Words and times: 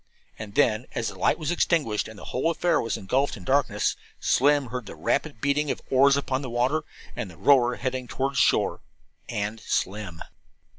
And 0.39 0.55
then, 0.55 0.87
as 0.95 1.09
the 1.09 1.19
light 1.19 1.37
was 1.37 1.51
extinguished, 1.51 2.07
and 2.07 2.17
the 2.17 2.25
whole 2.33 2.49
affair 2.49 2.81
was 2.81 2.97
engulfed 2.97 3.37
in 3.37 3.43
darkness, 3.43 3.95
Slim 4.19 4.69
heard 4.69 4.87
the 4.87 4.95
rapid 4.95 5.39
beating 5.41 5.69
of 5.69 5.77
the 5.77 5.95
oars 5.95 6.17
upon 6.17 6.41
the 6.41 6.49
water, 6.49 6.81
and 7.15 7.29
the 7.29 7.37
rower 7.37 7.75
heading 7.75 8.07
toward 8.07 8.35
shore 8.35 8.81
and 9.29 9.59
Slim. 9.59 10.23